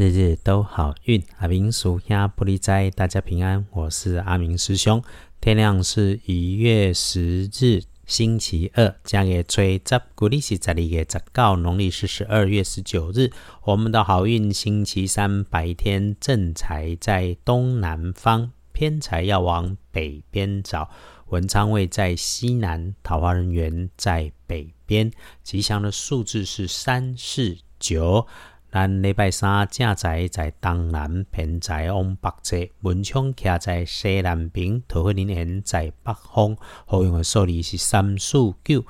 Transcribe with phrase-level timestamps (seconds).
[0.00, 3.66] 日日都好运，阿明属下不离斋，大家平安。
[3.70, 5.04] 我是阿明师兄。
[5.42, 13.30] 天亮是一月十日，星期二，将月吹十，古历是十二月十九，农历是十二月十九日。
[13.64, 20.88] 我们的好运星期三白天正财在东南方，偏财要往北边找。
[21.26, 25.12] 文昌位在西南，桃花人缘在北边。
[25.42, 28.26] 吉祥的数字是三四九。
[28.72, 36.56] 咱礼拜三正在在东南，偏在往北侧，门窗徛在西南边，桃花林园在北方。
[36.86, 38.84] 好用的数字是三四九。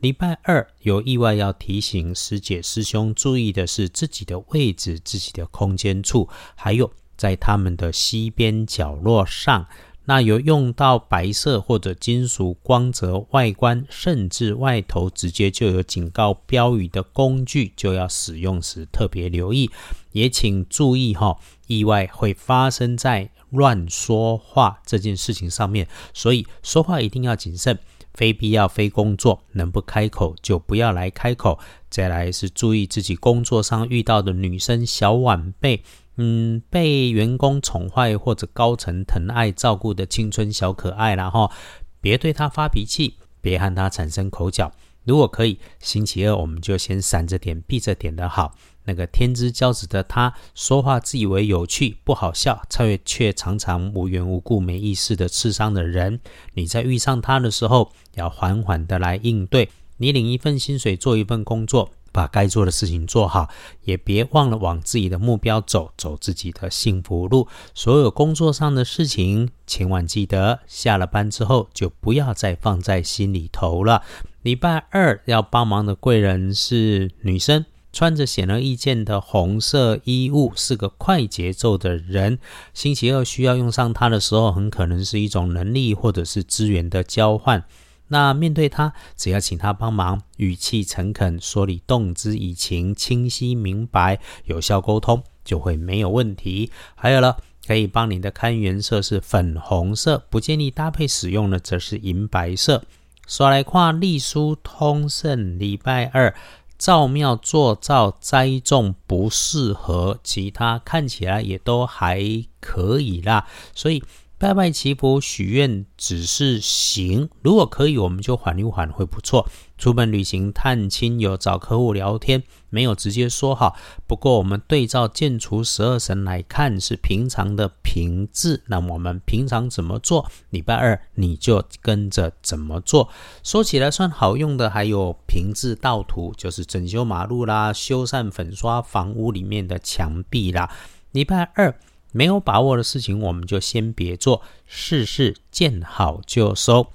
[0.00, 9.68] 礼拜二有意外要提醒师姐师兄注意的是自己的位置、自己的空间处，还有在他们的西边角落上。
[10.10, 19.70] 那有用到白色或者金属光泽外观，甚至外头直接就有警告标语的工具，就要使用时特别留意。
[20.10, 27.78] 也请注意哈，意外会发生在乱说话这件事情上面，所以说话一定要谨慎，
[28.12, 31.60] 非必要非工作能不开口就不要来开口。
[31.88, 35.84] 再来是注意自己工作上遇到的女生小晚辈。
[36.22, 41.50] 嗯，被员工宠坏或者高层疼爱照顾的青春小可爱然后
[41.98, 44.70] 别对他发脾气，别和他产生口角。
[45.04, 48.54] 如果可以，星期二我们就先闪着点、避着点的好。
[48.84, 56.20] 那个天之骄子的他，说话自以为有趣不好笑，却却常常无缘无故没意识的刺伤的人，
[56.52, 59.70] 你在遇上他的时候，要缓缓的来应对。
[59.96, 61.90] 你领一份薪水，做一份工作。
[62.12, 63.48] 把该做的事情做好，
[63.84, 67.48] 也别忘了往自己的目标走，走自己的幸福路。
[67.74, 74.02] 所有工作上的事情，千万记得下了班之后就不要再放在心里头了。
[74.42, 82.38] 礼拜二要帮忙的贵人是女生，穿着显而易见的红色衣物，是个快节奏的人。
[82.72, 87.64] 星期二需要用上它的时候，很可能是一种能力或者是资源的交换。
[88.12, 96.72] 那面对他，只要请他帮忙，语气诚恳，说理动之以情，清晰明白，有效沟通，就会没有问题。
[96.96, 102.82] 还有了，可以帮你的看颜色是粉红色，不建议搭配使用的则是银白色。
[103.28, 106.34] 说来看隶书通胜，礼拜二
[106.76, 114.02] 造庙做灶栽种不适合，其他看起来也都还可以啦，所以。
[114.40, 119.46] 拜拜祈福许愿只是行，如果可以，我们就缓一缓会不错。
[119.76, 123.76] 出门旅行、探亲友、找客户聊天，没有直接说好。
[124.06, 128.62] 不过我们对照建除十二神来看，是平常的平字。
[128.68, 130.26] 那我们平常怎么做？
[130.48, 133.10] 礼拜二你就跟着怎么做。
[133.42, 140.74] 说起来算好用的，还有平字盗图，就是整修马路啦、修缮粉刷房屋里面的墙壁啦。
[141.12, 141.78] 礼拜二。
[142.12, 146.86] 没有把握的事情，我们就先别做，事事见好就收。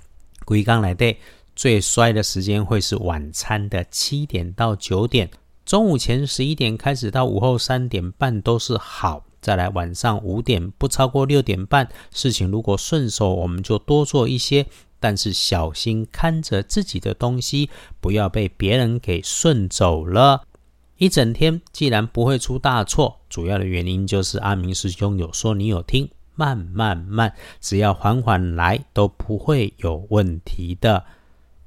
[0.46, 1.18] 归刚来对，
[1.56, 5.30] 最衰的时间会是晚餐的七点到九点，
[5.66, 9.26] 中午前十一点开始到午后三点半都是好。
[9.42, 14.66] 再来晚上五点不超过六点半，事情如果顺手，我们就多做一些，
[15.00, 17.70] 但是小心看着自己的东西，
[18.02, 20.44] 不要被别人给顺走了。
[20.98, 31.06] 一整天既然不会出大错，主要的原因就是阿明师兄有说你有听，慢慢慢，只要缓缓来都不会有问题的。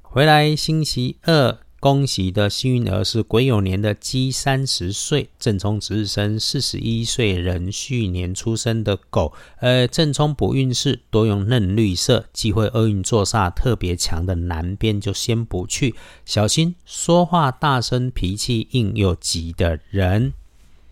[0.01, 1.59] 回来星期二。
[1.79, 9.33] 恭喜的幸运儿是癸酉年的鸡，三十岁；正冲值日生四十一岁，壬戌年出生的狗。
[9.59, 15.95] 呃，正冲补运势多用嫩绿色，忌讳厄运坐煞特别强的南边就先不去，
[16.25, 20.33] 小心说话大声、脾气硬又急的人。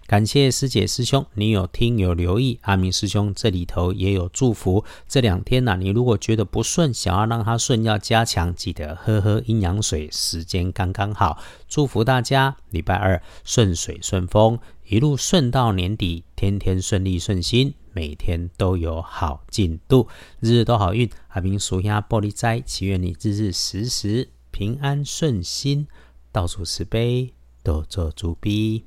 [0.07, 4.85] 感谢师姐师兄，你有听有留意，阿明师兄这里头也有祝福。
[5.05, 11.43] 这两天呢，你如果觉得不顺，想要让它顺，要加强，记得喝喝阴阳水，时间刚刚好。
[11.67, 20.07] 祝福大家礼拜二顺水顺风，一路顺到年底，天天顺利顺心，每天都有好进度，
[20.39, 21.09] 日日都好运。
[21.27, 25.85] 阿明属下玻璃斋，祈愿你日日时时平安顺心，
[26.31, 28.85] 到处慈悲，多做主逼。